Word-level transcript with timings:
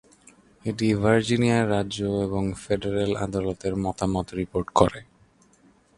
এটি 0.65 0.87
ভার্জিনিয়ার 0.95 1.65
রাজ্য 1.71 1.97
এবং 2.25 2.43
ফেডারেল 2.63 3.11
আদালতের 3.17 3.73
মতামত 3.85 4.27
রিপোর্ট 4.39 4.67
করে। 4.75 4.99